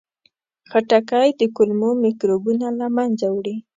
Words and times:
خټکی 0.71 1.29
د 1.39 1.41
کولمو 1.55 1.89
میکروبونه 2.03 2.67
له 2.79 2.87
منځه 2.95 3.27
وړي. 3.35 3.55